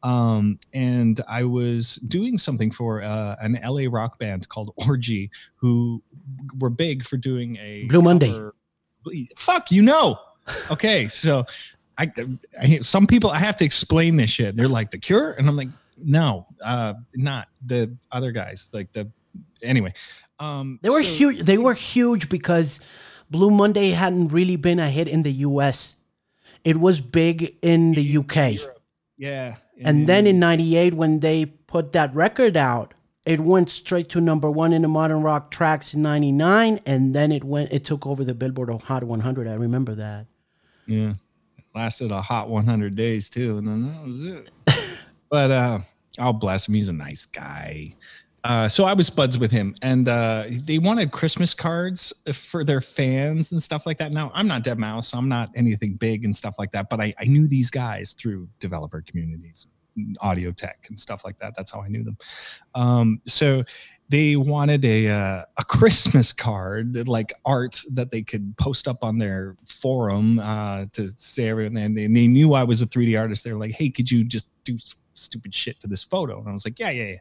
[0.02, 6.02] Um, and I was doing something for uh, an LA rock band called Orgy, who
[6.58, 8.38] were big for doing a Blue Monday.
[9.36, 10.18] Fuck, you know.
[10.70, 11.44] Okay, so
[11.98, 12.12] I,
[12.60, 14.54] I some people I have to explain this shit.
[14.54, 18.68] They're like the Cure, and I'm like, no, uh, not the other guys.
[18.72, 19.10] Like the
[19.62, 19.92] anyway.
[20.38, 21.42] Um, They were so- huge.
[21.44, 22.80] They were huge because
[23.30, 25.96] Blue Monday hadn't really been a hit in the U.S.
[26.64, 28.58] It was big in the UK,
[29.16, 32.92] Yeah, and then in '98 when they put that record out,
[33.24, 37.30] it went straight to number one in the modern rock tracks in '99, and then
[37.32, 37.72] it went.
[37.72, 39.46] It took over the Billboard Hot 100.
[39.48, 40.26] I remember that.
[40.86, 41.14] Yeah.
[41.74, 43.58] Lasted a hot 100 days too.
[43.58, 44.50] And then that was it.
[45.30, 45.78] but uh,
[46.18, 46.74] oh, bless him.
[46.74, 47.94] He's a nice guy.
[48.44, 52.80] Uh, so I was buds with him and uh, they wanted Christmas cards for their
[52.80, 54.12] fans and stuff like that.
[54.12, 55.16] Now, I'm not Deadmau5.
[55.16, 56.88] I'm not anything big and stuff like that.
[56.88, 59.66] But I, I knew these guys through developer communities.
[60.20, 61.54] audio tech and stuff like that.
[61.56, 62.16] That's how I knew them.
[62.76, 63.64] Um, so
[64.08, 69.18] they wanted a uh, a Christmas card, like art that they could post up on
[69.18, 71.76] their forum uh, to say everything.
[71.78, 73.42] And they, and they knew I was a 3D artist.
[73.42, 74.78] They were like, "Hey, could you just do
[75.18, 77.18] stupid shit to this photo?" And I was like, "Yeah, yeah, yeah."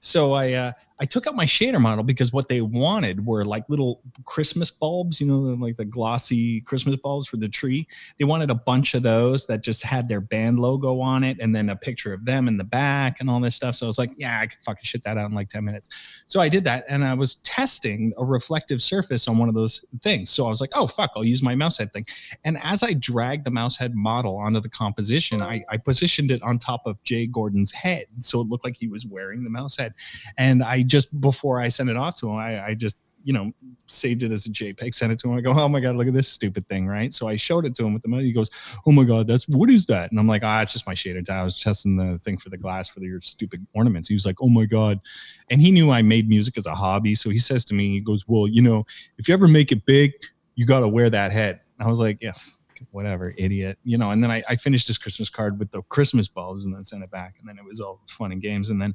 [0.00, 3.68] So I uh, I took out my shader model because what they wanted were like
[3.68, 7.86] little Christmas bulbs, you know, like the glossy Christmas bulbs for the tree.
[8.18, 11.54] They wanted a bunch of those that just had their band logo on it and
[11.54, 13.76] then a picture of them in the back and all this stuff.
[13.76, 15.88] So I was like, yeah, I could fucking shit that out in like 10 minutes.
[16.26, 19.84] So I did that and I was testing a reflective surface on one of those
[20.02, 20.30] things.
[20.30, 22.06] So I was like, oh, fuck, I'll use my mouse head thing.
[22.44, 26.42] And as I dragged the mouse head model onto the composition, I, I positioned it
[26.42, 28.06] on top of Jay Gordon's head.
[28.20, 29.92] So it looked like he was wearing the mouse head.
[30.38, 33.52] And I just before I sent it off to him, I, I just you know
[33.86, 35.36] saved it as a JPEG, sent it to him.
[35.36, 37.12] I go, oh my god, look at this stupid thing, right?
[37.12, 38.24] So I showed it to him with the money.
[38.24, 38.50] He goes,
[38.86, 40.10] oh my god, that's what is that?
[40.10, 41.28] And I'm like, ah, it's just my shader.
[41.28, 44.08] I was testing the thing for the glass for your stupid ornaments.
[44.08, 45.00] He was like, oh my god,
[45.50, 48.00] and he knew I made music as a hobby, so he says to me, he
[48.00, 48.84] goes, well, you know,
[49.18, 50.12] if you ever make it big,
[50.54, 51.60] you got to wear that head.
[51.78, 52.32] I was like, yeah,
[52.90, 54.10] whatever, idiot, you know.
[54.10, 57.02] And then I, I finished his Christmas card with the Christmas bulbs and then sent
[57.02, 57.36] it back.
[57.38, 58.70] And then it was all fun and games.
[58.70, 58.94] And then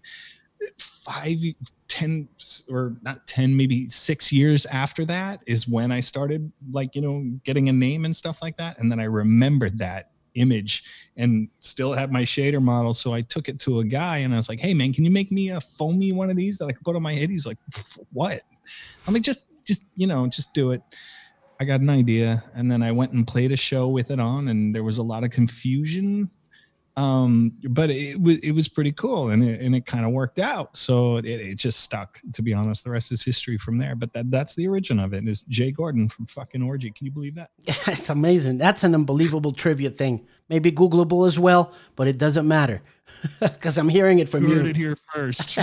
[0.78, 1.38] five,
[1.92, 2.30] ten,
[2.70, 7.38] or not 10, maybe six years after that is when I started like, you know,
[7.44, 8.80] getting a name and stuff like that.
[8.80, 10.86] And then I remembered that image
[11.18, 12.94] and still have my shader model.
[12.94, 15.12] So I took it to a guy and I was like, hey man, can you
[15.12, 17.30] make me a foamy one of these that I can put on my head?
[17.30, 17.58] He's like,
[18.14, 18.42] what?
[19.06, 20.82] I'm like, just, just, you know, just do it.
[21.60, 22.42] I got an idea.
[22.56, 25.04] And then I went and played a show with it on, and there was a
[25.04, 26.32] lot of confusion.
[26.98, 30.40] Um, but it was it was pretty cool and it, and it kind of worked
[30.40, 30.76] out.
[30.76, 32.84] So it, it just stuck, to be honest.
[32.84, 33.96] The rest is history from there.
[33.96, 36.92] But that that's the origin of it is Jay Gordon from fucking Orgy.
[36.92, 37.52] Can you believe that?
[37.66, 38.58] it's amazing.
[38.58, 40.28] That's an unbelievable trivia thing.
[40.50, 42.82] Maybe Googleable as well, but it doesn't matter.
[43.40, 44.56] Because I'm hearing it from you.
[44.56, 45.60] Heard it here first.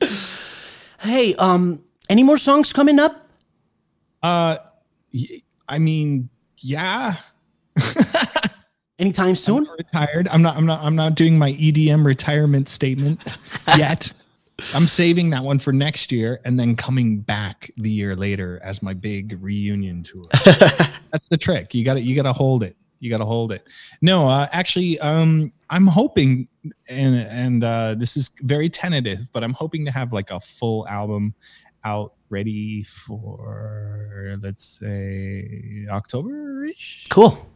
[1.00, 3.28] hey, um, any more songs coming up?
[4.22, 4.58] Uh
[5.68, 7.16] I mean, yeah.
[8.98, 9.66] Anytime soon?
[9.66, 10.28] I'm retired.
[10.28, 10.56] I'm not.
[10.56, 10.82] I'm not.
[10.82, 13.20] I'm not doing my EDM retirement statement
[13.76, 14.10] yet.
[14.74, 18.82] I'm saving that one for next year and then coming back the year later as
[18.82, 20.24] my big reunion tour.
[20.44, 21.74] That's the trick.
[21.74, 22.74] You got to you got to hold it.
[23.00, 23.66] You got to hold it.
[24.00, 26.48] No, uh, actually, um, I'm hoping,
[26.88, 30.88] and and uh, this is very tentative, but I'm hoping to have like a full
[30.88, 31.34] album
[31.84, 37.06] out ready for let's say October-ish.
[37.10, 37.46] Cool.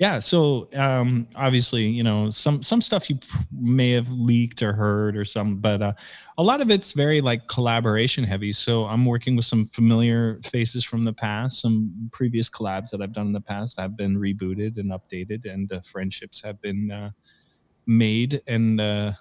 [0.00, 3.18] Yeah, so um, obviously, you know, some some stuff you
[3.52, 5.92] may have leaked or heard or some, but uh,
[6.38, 8.50] a lot of it's very like collaboration heavy.
[8.54, 13.12] So I'm working with some familiar faces from the past, some previous collabs that I've
[13.12, 17.10] done in the past have been rebooted and updated, and uh, friendships have been uh,
[17.86, 19.12] made, and uh,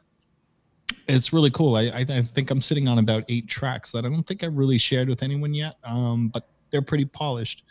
[1.07, 1.75] it's really cool.
[1.75, 4.55] I, I, I think I'm sitting on about eight tracks that I don't think I've
[4.55, 7.63] really shared with anyone yet, um, but they're pretty polished.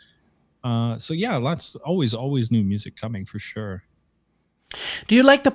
[0.63, 3.83] Uh, so yeah, lots always always new music coming for sure.
[5.07, 5.53] Do you like the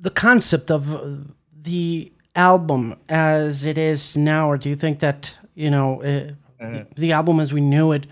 [0.00, 1.00] the concept of uh,
[1.62, 6.84] the album as it is now, or do you think that you know uh, uh,
[6.96, 8.06] the album as we knew it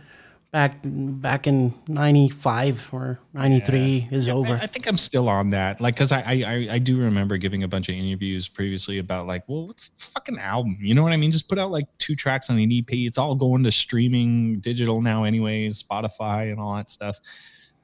[0.50, 4.16] back back in 95 or 93 yeah.
[4.16, 4.56] is yeah, over.
[4.56, 5.80] I, I, think i'm still on that.
[5.80, 9.44] Like because I, I i do remember giving a bunch of interviews previously about like
[9.48, 10.78] well what's fucking album?
[10.80, 11.32] You know what i mean?
[11.32, 15.02] Just put out like two tracks on an ep it's all going to streaming digital
[15.02, 17.18] now anyways spotify and all that stuff.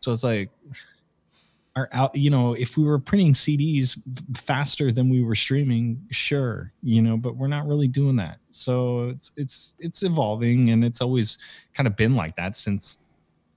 [0.01, 0.51] So it's like
[1.77, 3.99] are out you know if we were printing cds
[4.37, 8.39] faster than we were streaming sure you know but we're not really doing that.
[8.51, 11.39] So it's it's it's evolving and it's always
[11.73, 12.99] kind of been like that since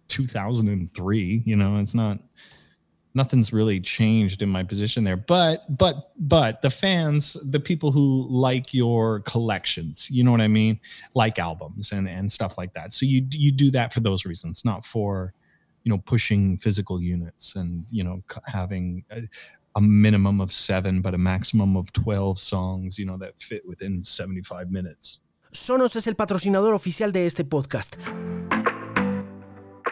[0.08, 2.20] 2003 you know it's not
[3.14, 5.18] nothing's really changed in my position there.
[5.18, 10.48] But but but the fans the people who like your collections you know what i
[10.48, 10.80] mean?
[11.14, 12.94] Like albums and and stuff like that.
[12.94, 15.34] So you you do that for those reasons not for
[15.88, 19.22] you know pushing physical units and you know having a,
[19.76, 24.04] a, minimum of seven but a maximum of 12 songs you know that fit within
[24.04, 25.22] 75 minutes.
[25.54, 27.96] Sonos es el patrocinador oficial de este podcast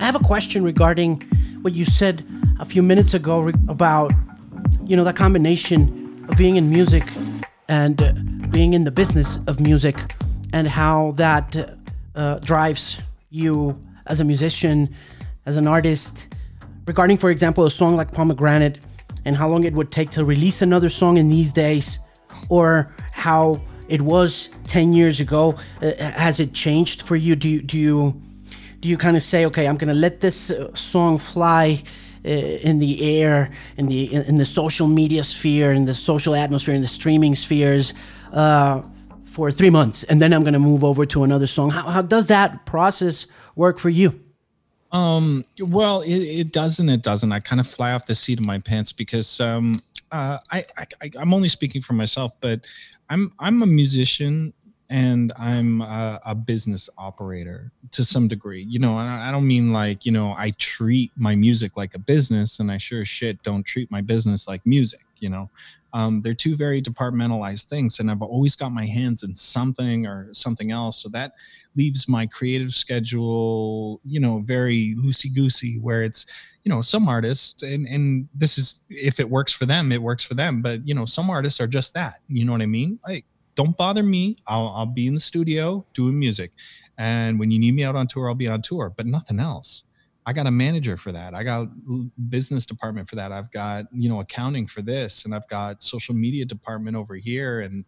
[0.00, 1.22] I have a question regarding
[1.62, 2.24] what you said
[2.60, 4.12] a few minutes ago about,
[4.84, 7.04] you know, that combination of being in music
[7.68, 8.12] and uh,
[8.50, 10.14] being in the business of music
[10.52, 11.78] and how that
[12.14, 14.94] uh, drives you as a musician,
[15.46, 16.32] as an artist,
[16.86, 18.78] regarding, for example, a song like Pomegranate
[19.24, 21.98] and how long it would take to release another song in these days,
[22.48, 25.56] or how it was 10 years ago.
[25.82, 27.34] Uh, has it changed for you?
[27.34, 28.22] Do you, do you,
[28.80, 31.82] do you kind of say, okay, I'm going to let this uh, song fly?
[32.24, 36.74] Uh, in the air, in the in the social media sphere, in the social atmosphere,
[36.74, 37.94] in the streaming spheres,
[38.32, 38.82] uh,
[39.24, 41.70] for three months, and then I'm going to move over to another song.
[41.70, 44.20] How, how does that process work for you?
[44.90, 46.88] Um, well, it, it doesn't.
[46.88, 47.30] It doesn't.
[47.30, 51.10] I kind of fly off the seat of my pants because um, uh, I, I
[51.16, 52.62] I'm only speaking for myself, but
[53.10, 54.52] I'm I'm a musician
[54.90, 58.62] and I'm a, a, business operator to some degree.
[58.62, 61.98] You know, I, I don't mean like you know I treat my music like a
[61.98, 65.04] business, and I sure as shit don't treat my business like music.
[65.18, 65.50] You know,
[65.92, 70.32] um, they're two very departmentalized things, and I've always got my hands in something or
[70.32, 71.02] something else.
[71.02, 71.32] So that
[71.76, 75.78] leaves my creative schedule, you know, very loosey goosey.
[75.78, 76.24] Where it's,
[76.64, 80.24] you know, some artists, and and this is if it works for them, it works
[80.24, 80.62] for them.
[80.62, 82.20] But you know, some artists are just that.
[82.28, 82.98] You know what I mean?
[83.06, 83.26] Like
[83.58, 84.36] don't bother me.
[84.46, 86.52] I'll, I'll be in the studio doing music.
[86.96, 89.82] And when you need me out on tour, I'll be on tour, but nothing else.
[90.24, 91.34] I got a manager for that.
[91.34, 91.66] I got
[92.28, 93.32] business department for that.
[93.32, 97.62] I've got, you know, accounting for this and I've got social media department over here
[97.62, 97.84] and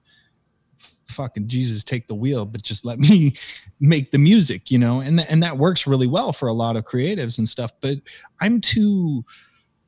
[1.07, 3.37] fucking Jesus take the wheel, but just let me
[3.79, 5.01] make the music, you know?
[5.01, 7.99] And, th- and that works really well for a lot of creatives and stuff, but
[8.41, 9.25] I'm too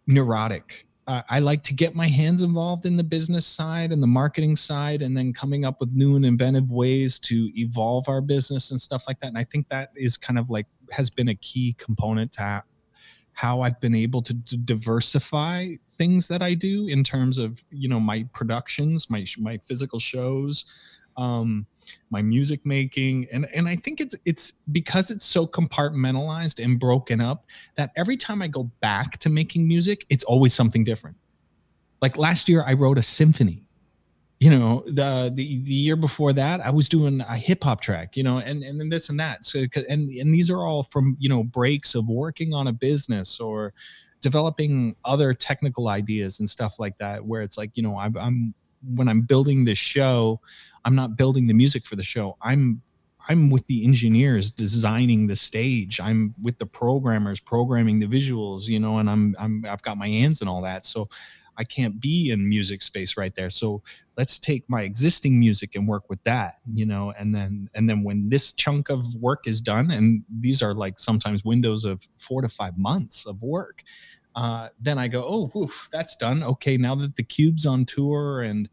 [0.06, 0.86] neurotic
[1.28, 5.02] I like to get my hands involved in the business side and the marketing side,
[5.02, 9.04] and then coming up with new and inventive ways to evolve our business and stuff
[9.06, 9.28] like that.
[9.28, 12.62] And I think that is kind of like has been a key component to
[13.32, 17.88] how I've been able to d- diversify things that I do in terms of you
[17.88, 20.64] know my productions, my my physical shows,
[21.22, 21.66] um,
[22.10, 27.20] my music making, and and I think it's it's because it's so compartmentalized and broken
[27.20, 31.16] up that every time I go back to making music, it's always something different.
[32.00, 33.64] Like last year, I wrote a symphony.
[34.40, 38.16] You know, the the the year before that, I was doing a hip hop track.
[38.16, 39.44] You know, and and then this and that.
[39.44, 43.38] So and and these are all from you know breaks of working on a business
[43.38, 43.72] or
[44.20, 48.54] developing other technical ideas and stuff like that where it's like you know I'm, I'm
[48.94, 50.40] when i'm building this show
[50.84, 52.36] i'm not building the music for the show.
[52.42, 52.82] I'm
[53.28, 56.00] i'm with the engineers designing the stage.
[56.00, 60.08] I'm with the programmers programming the visuals you know and i'm i'm i've got my
[60.08, 60.84] hands and all that.
[60.84, 61.08] So
[61.58, 63.50] i can't be in music space right there.
[63.50, 63.82] So
[64.16, 68.02] let's take my existing music and work with that you know and then and then
[68.02, 72.42] when this chunk of work is done and these are like sometimes windows of 4
[72.42, 73.82] to 5 months of work
[74.34, 76.42] uh, then I go, oh, woof, that's done.
[76.42, 78.68] Okay, now that the cube's on tour and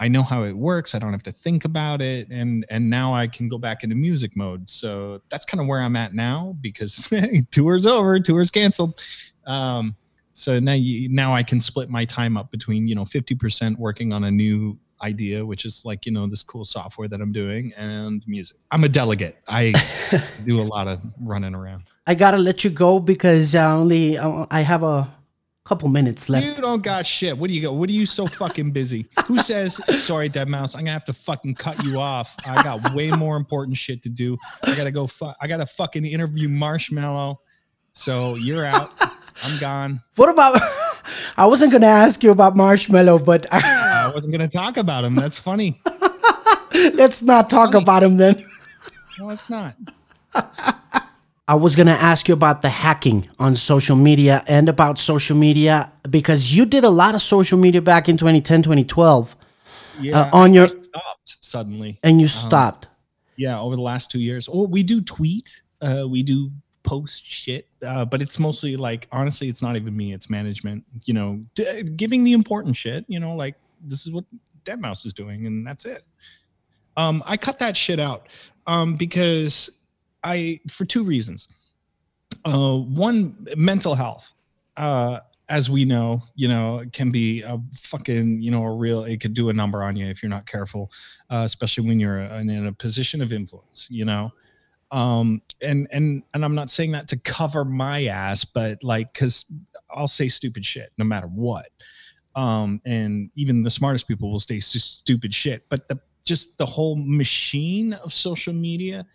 [0.00, 0.94] I know how it works.
[0.94, 3.96] I don't have to think about it, and and now I can go back into
[3.96, 4.70] music mode.
[4.70, 7.12] So that's kind of where I'm at now because
[7.50, 9.00] tour's over, tour's canceled.
[9.46, 9.96] Um,
[10.34, 14.12] so now you, now I can split my time up between you know 50% working
[14.12, 17.72] on a new idea, which is like you know this cool software that I'm doing,
[17.76, 18.56] and music.
[18.70, 19.38] I'm a delegate.
[19.48, 19.74] I
[20.46, 21.84] do a lot of running around.
[22.06, 25.12] I gotta let you go because I only uh, I have a
[25.68, 26.46] couple minutes left.
[26.46, 27.36] You don't got shit.
[27.36, 27.72] What do you go?
[27.74, 29.06] What are you so fucking busy?
[29.26, 32.34] Who says sorry, Deadmau5, I'm gonna have to fucking cut you off.
[32.46, 34.38] I got way more important shit to do.
[34.62, 35.06] I gotta go.
[35.06, 37.36] Fu- I gotta fucking interview Marshmello.
[37.92, 38.92] So you're out.
[39.44, 40.00] I'm gone.
[40.16, 40.58] What about?
[41.36, 43.60] I wasn't gonna ask you about Marshmello, but I,
[44.08, 45.14] I wasn't gonna talk about him.
[45.14, 45.82] That's funny.
[46.94, 47.82] Let's not talk funny.
[47.82, 48.42] about him then.
[49.18, 49.74] No, it's not.
[51.48, 55.34] I was going to ask you about the hacking on social media and about social
[55.34, 59.34] media because you did a lot of social media back in 2010, 2012.
[59.98, 61.98] Yeah, uh, on I, your I stopped suddenly.
[62.02, 62.88] And you um, stopped.
[63.36, 64.46] Yeah, over the last 2 years.
[64.46, 66.50] Well, we do tweet, uh, we do
[66.82, 71.14] post shit, uh, but it's mostly like honestly it's not even me, it's management, you
[71.14, 74.24] know, d- giving the important shit, you know, like this is what
[74.64, 76.02] Deadmau5 is doing and that's it.
[76.98, 78.28] Um, I cut that shit out
[78.66, 79.70] um, because
[80.22, 81.48] I for two reasons.
[82.44, 84.32] Uh, one, mental health.
[84.76, 89.04] Uh, as we know, you know, can be a fucking, you know, a real.
[89.04, 90.90] It could do a number on you if you're not careful,
[91.30, 93.88] uh, especially when you're in, in a position of influence.
[93.90, 94.32] You know,
[94.90, 99.46] um, and and and I'm not saying that to cover my ass, but like, because
[99.90, 101.70] I'll say stupid shit no matter what.
[102.34, 105.64] Um, and even the smartest people will say stupid shit.
[105.68, 109.06] But the just the whole machine of social media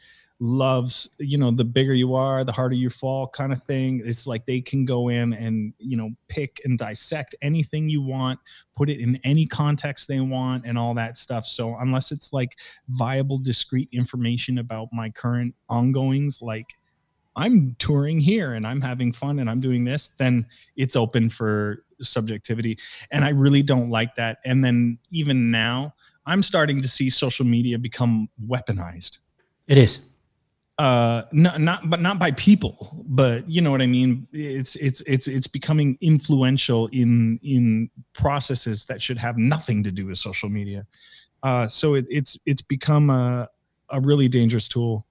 [0.43, 4.01] loves you know the bigger you are the harder you fall kind of thing.
[4.03, 8.37] It's like they can go in and you know pick and dissect anything you want
[8.75, 11.45] put it in any context they want and all that stuff.
[11.45, 12.57] So unless it's like
[12.89, 16.67] viable discrete information about my current ongoings like
[17.37, 21.85] i'm touring here and i'm having fun and i'm doing this then it's open for
[22.01, 22.77] subjectivity.
[23.11, 24.39] And i really don't like that.
[24.43, 25.93] And then even now
[26.25, 29.19] i'm starting to see social media become weaponized.
[29.67, 30.01] It is
[30.79, 34.27] uh not not but not by people but you know what i mean?
[34.33, 40.07] It's it's it's it's becoming influential in in processes that should have nothing to do
[40.07, 40.85] with social media.
[41.43, 43.47] Uh so it, it's it's become a
[43.89, 45.05] a really dangerous tool.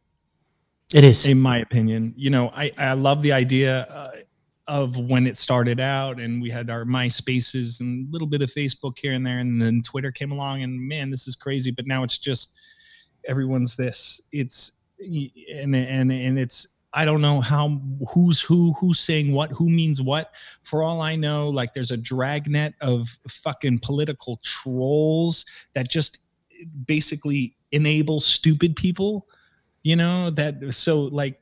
[0.93, 1.27] It is.
[1.27, 2.13] In my opinion.
[2.17, 4.11] You know i i love the idea uh,
[4.67, 8.51] of when it started out and we had our myspaces and a little bit of
[8.51, 11.85] facebook here and there and then twitter came along and man this is crazy but
[11.87, 12.53] now it's just
[13.29, 14.21] everyone's this.
[14.33, 14.73] It's
[15.03, 20.01] and and and it's I don't know how who's who who's saying what who means
[20.01, 20.33] what.
[20.63, 25.45] For all I know like there's a dragnet of fucking political trolls
[25.75, 26.19] that just
[26.87, 29.27] basically enable stupid people
[29.83, 31.41] you know that so like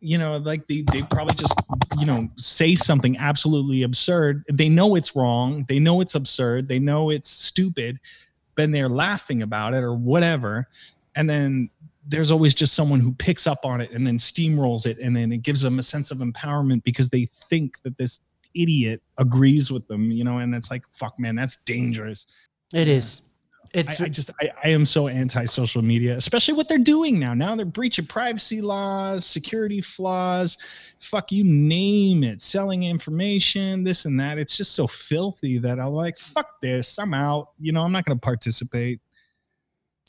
[0.00, 1.54] you know like they, they probably just
[1.98, 4.44] you know say something absolutely absurd.
[4.52, 5.64] They know it's wrong.
[5.68, 6.68] They know it's absurd.
[6.68, 8.00] They know it's stupid.
[8.54, 10.68] But they're laughing about it or whatever.
[11.14, 11.70] And then
[12.06, 15.32] there's always just someone who picks up on it and then steamrolls it and then
[15.32, 18.20] it gives them a sense of empowerment because they think that this
[18.54, 22.26] idiot agrees with them you know and it's like fuck man that's dangerous.
[22.72, 23.22] It is.
[23.74, 27.18] It's I, I just I, I, am so anti social media especially what they're doing
[27.18, 27.32] now.
[27.32, 30.58] Now they're breaching privacy laws security flaws
[30.98, 34.38] fuck you name it selling information this and that.
[34.38, 37.50] It's just so filthy that i'm like fuck this i'm out.
[37.58, 39.00] You know i'm not going to participate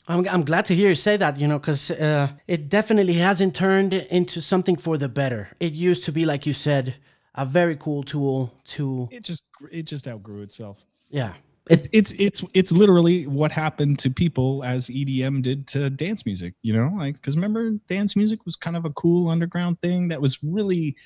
[0.06, 3.54] I'm, I'm glad to hear you say that, you know, because uh, it definitely hasn't
[3.54, 5.48] turned into something for the better.
[5.60, 6.96] It used to be, like you said,
[7.34, 9.08] a very cool tool to.
[9.10, 9.42] It just
[9.72, 10.84] it just outgrew itself.
[11.08, 11.32] Yeah,
[11.70, 16.54] it, it's it's it's literally what happened to people as EDM did to dance music.
[16.62, 20.20] You know, like because remember, dance music was kind of a cool underground thing that
[20.20, 20.96] was really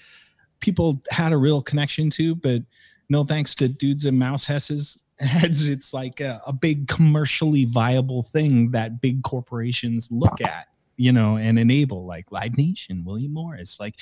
[0.61, 2.63] people had a real connection to, but
[3.09, 8.23] no thanks to dudes and mouse hesses heads it's like a, a, big commercially viable
[8.23, 13.81] thing that big corporations look at you know and enable like live nation william morris
[13.81, 13.97] like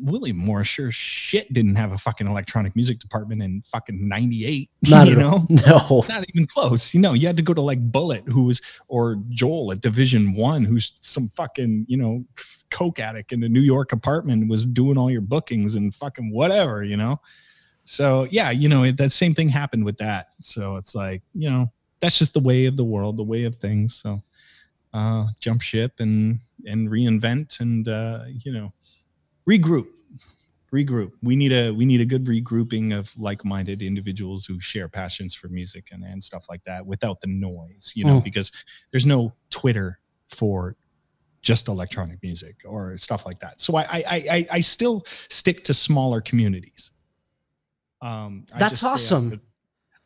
[0.00, 5.08] william morris sure shit didn't have a fucking electronic music department in fucking 98 not
[5.08, 5.46] you know?
[5.66, 6.04] no.
[6.08, 9.16] Not even close you know you had to go to like bullet who was or
[9.30, 12.24] joel at division one who's some fucking you know
[12.70, 16.82] coke addict in a new york apartment was doing all your bookings and fucking whatever
[16.84, 17.20] you know
[17.90, 20.28] so yeah, you know, that same thing happened with that.
[20.40, 23.56] So it's like, you know, that's just the way of the world, the way of
[23.56, 23.96] things.
[23.96, 24.22] So
[24.94, 28.72] uh jump ship and and reinvent and uh, you know,
[29.48, 29.88] regroup.
[30.72, 31.10] Regroup.
[31.20, 35.48] We need a we need a good regrouping of like-minded individuals who share passions for
[35.48, 38.24] music and, and stuff like that without the noise, you know, mm.
[38.24, 38.52] because
[38.92, 40.76] there's no Twitter for
[41.42, 43.60] just electronic music or stuff like that.
[43.60, 46.92] So I I I, I still stick to smaller communities
[48.02, 49.40] um, That's awesome.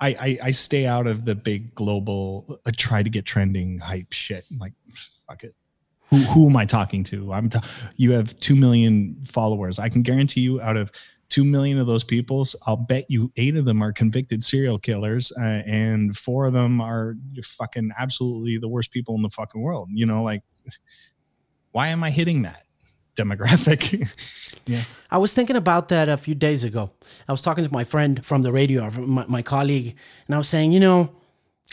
[0.01, 4.13] I, I, I stay out of the big global uh, try to get trending hype
[4.13, 4.45] shit.
[4.51, 4.73] I'm like,
[5.29, 5.55] fuck it.
[6.11, 7.33] Who, who am I talking to?
[7.33, 7.49] I'm.
[7.97, 9.79] You have two million followers.
[9.79, 10.93] I can guarantee you, out of
[11.29, 15.33] two million of those people, I'll bet you eight of them are convicted serial killers,
[15.41, 19.89] uh, and four of them are fucking absolutely the worst people in the fucking world.
[19.93, 20.43] You know, like,
[21.73, 22.65] why am I hitting that?
[23.17, 24.09] Demographic.
[24.67, 24.83] yeah.
[25.11, 26.91] I was thinking about that a few days ago.
[27.29, 29.97] I was talking to my friend from the radio, my, my colleague,
[30.27, 31.11] and I was saying, you know,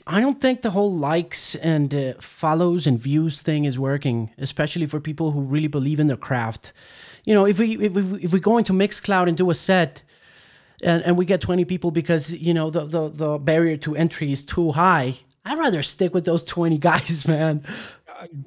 [0.07, 4.87] I don't think the whole likes and uh, follows and views thing is working, especially
[4.87, 6.73] for people who really believe in their craft.
[7.23, 10.03] You know, if we if we, if we go into Mixcloud and do a set,
[10.83, 14.31] and, and we get 20 people because you know the, the the barrier to entry
[14.31, 17.63] is too high, I'd rather stick with those 20 guys, man.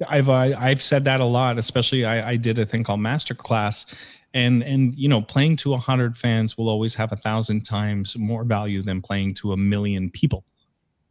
[0.07, 3.85] I've uh, I've said that a lot, especially I, I did a thing called Masterclass,
[4.33, 8.17] and and you know playing to a hundred fans will always have a thousand times
[8.17, 10.45] more value than playing to a million people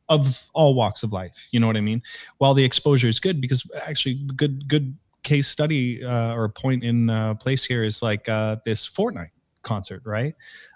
[0.09, 1.35] of all walks of life.
[1.51, 2.03] You know what I mean?
[2.39, 7.11] While the exposure is good, because actually good good case study uh, or point in
[7.11, 9.31] uh, place here is like uh, this Fortnite
[9.63, 10.35] concert, right?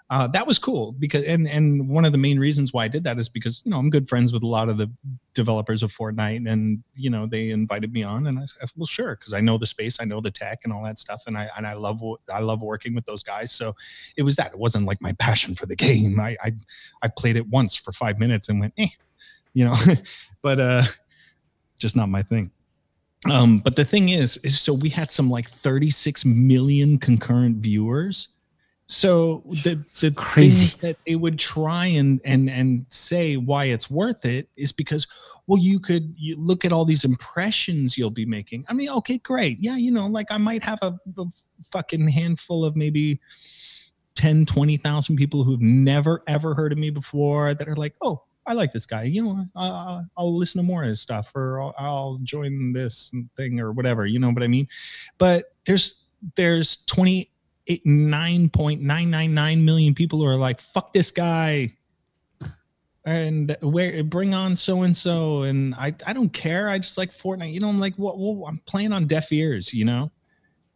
[0.09, 3.03] Uh, that was cool because and and one of the main reasons why I did
[3.03, 4.91] that is because you know I'm good friends with a lot of the
[5.35, 9.15] developers of Fortnite and you know they invited me on and I said well sure
[9.15, 11.49] because I know the space I know the tech and all that stuff and I
[11.55, 12.01] and I love
[12.33, 13.51] I love working with those guys.
[13.51, 13.75] So
[14.17, 14.53] it was that.
[14.53, 16.19] It wasn't like my passion for the game.
[16.19, 16.53] I I,
[17.03, 18.87] I played it once for five minutes and went eh
[19.53, 19.75] you know
[20.41, 20.83] but uh
[21.79, 22.51] just not my thing.
[23.29, 28.29] Um, but the thing is, is so we had some like 36 million concurrent viewers.
[28.91, 34.25] So the, the crazy that they would try and and and say why it's worth
[34.25, 35.05] it is because
[35.45, 38.65] well you could you look at all these impressions you'll be making.
[38.67, 39.59] I mean, okay, great.
[39.61, 41.25] Yeah, you know, like I might have a, a
[41.71, 43.19] fucking handful of maybe
[44.15, 48.53] 10, 20,000 people who've never ever heard of me before that are like, "Oh, I
[48.53, 49.03] like this guy.
[49.03, 53.11] You know, uh, I'll listen to more of his stuff or I'll, I'll join this
[53.37, 54.67] thing or whatever, you know what I mean?"
[55.19, 57.29] But there's there's 20
[57.69, 61.73] eight, 9.999 million people who are like, fuck this guy.
[63.05, 66.69] And where bring on so and so, and I I don't care.
[66.69, 67.53] I just like Fortnite.
[67.53, 68.19] You know, I'm like, what?
[68.19, 69.73] Well, I'm playing on deaf ears.
[69.73, 70.11] You know,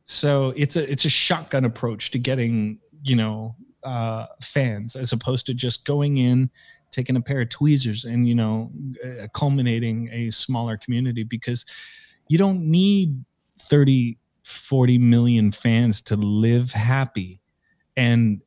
[0.05, 5.45] so it's a it's a shotgun approach to getting you know uh, fans as opposed
[5.47, 6.49] to just going in,
[6.91, 8.71] taking a pair of tweezers, and you know,
[9.05, 11.65] uh, culminating a smaller community because
[12.29, 13.23] you don't need
[13.63, 17.41] 30 40 million fans to live happy
[17.97, 18.41] and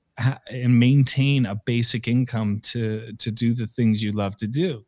[0.51, 4.85] and maintain a basic income to to do the things you love to do.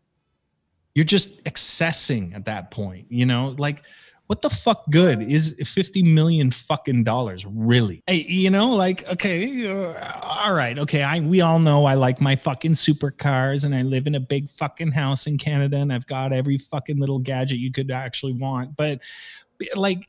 [0.95, 3.55] You're just accessing at that point you know?
[3.59, 3.83] Like
[4.29, 8.03] what the fuck good is 50 million fucking dollars really?
[8.07, 12.21] Hey you know like okay uh, all right okay i we all know i like
[12.21, 16.07] my fucking supercars and i live in a big fucking house in canada and i've
[16.07, 19.01] got every fucking little gadget you could actually want but
[19.75, 20.09] like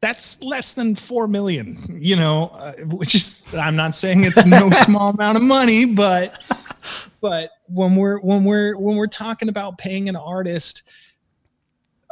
[0.00, 4.70] that's less than 4 million you know uh, which is i'm not saying it's no
[4.84, 6.38] small amount of money but
[7.20, 10.82] but when we're when we're when we're talking about paying an artist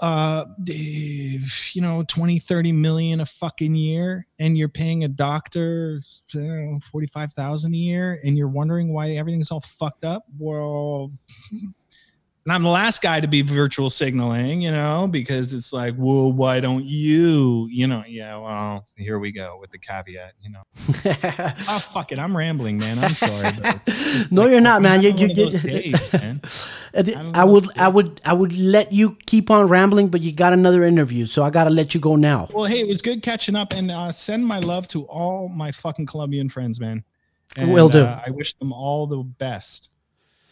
[0.03, 6.03] uh you know 20 30 million a fucking year and you're paying a doctor
[6.35, 11.11] know, 45,000 a year and you're wondering why everything's all fucked up well
[12.47, 16.31] and I'm the last guy to be virtual signaling, you know, because it's like, well,
[16.31, 20.63] why don't you, you know, yeah, well, here we go with the caveat, you know.
[21.69, 23.01] oh fuck it, I'm rambling, man.
[23.01, 23.51] I'm sorry.
[24.31, 25.03] no, like, you're not, man.
[25.03, 26.41] You, you, you days, man.
[27.35, 30.85] I would, I would, I would let you keep on rambling, but you got another
[30.85, 32.47] interview, so I got to let you go now.
[32.55, 35.73] Well, hey, it was good catching up, and uh, send my love to all my
[35.73, 37.03] fucking Colombian friends, man.
[37.57, 38.05] And, Will do.
[38.05, 39.91] Uh, I wish them all the best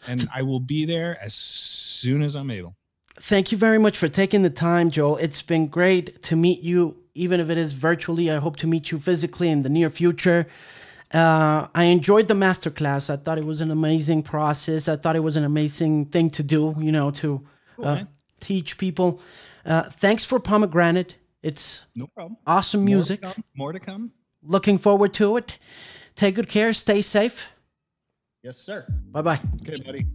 [0.07, 2.75] and I will be there as soon as I'm able.
[3.17, 5.17] Thank you very much for taking the time, Joel.
[5.17, 8.29] It's been great to meet you, even if it is virtually.
[8.29, 10.47] I hope to meet you physically in the near future.
[11.13, 13.09] Uh, I enjoyed the masterclass.
[13.09, 14.89] I thought it was an amazing process.
[14.89, 17.47] I thought it was an amazing thing to do, you know, to
[17.81, 18.03] uh,
[18.41, 19.21] teach people.
[19.65, 21.15] Uh, thanks for Pomegranate.
[21.41, 22.37] It's no problem.
[22.45, 23.21] Awesome music.
[23.21, 24.11] More to, More to come.
[24.43, 25.57] Looking forward to it.
[26.15, 26.73] Take good care.
[26.73, 27.49] Stay safe.
[28.45, 28.85] Yes, sir.
[29.11, 29.39] Bye bye.
[29.61, 30.05] Okay, buddy.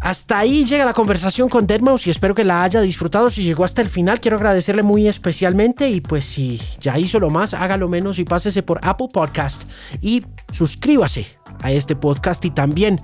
[0.00, 3.28] Hasta ahí llega la conversación con Deadmau5 y espero que la haya disfrutado.
[3.30, 5.90] Si llegó hasta el final, quiero agradecerle muy especialmente.
[5.90, 9.68] Y pues si ya hizo lo más, hágalo menos y pásese por Apple Podcast
[10.00, 11.26] y suscríbase
[11.60, 13.00] a este podcast y también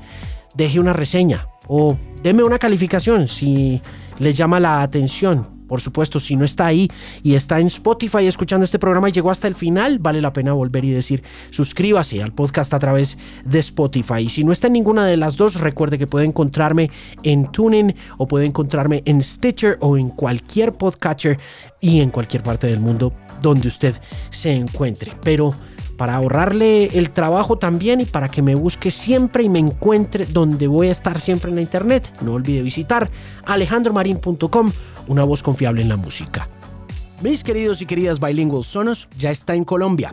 [0.55, 3.83] deje una reseña o deme una calificación si
[4.21, 5.62] les llama la atención.
[5.73, 6.91] Por supuesto, si no está ahí
[7.23, 10.53] y está en Spotify escuchando este programa y llegó hasta el final, vale la pena
[10.53, 13.17] volver y decir suscríbase al podcast a través
[13.47, 14.19] de Spotify.
[14.19, 16.91] Y si no está en ninguna de las dos, recuerde que puede encontrarme
[17.23, 21.39] en TuneIn o puede encontrarme en Stitcher o en cualquier podcatcher
[21.81, 23.95] y en cualquier parte del mundo donde usted
[24.29, 25.15] se encuentre.
[25.23, 25.55] Pero
[25.97, 30.67] para ahorrarle el trabajo también y para que me busque siempre y me encuentre donde
[30.67, 32.13] voy a estar siempre en la internet.
[32.23, 33.11] No olvide visitar
[33.45, 34.73] alejandromarin.com
[35.09, 36.49] una voz confiable en la música.
[37.23, 40.13] Mis queridos y queridas Bilingual Sonos ya está en Colombia.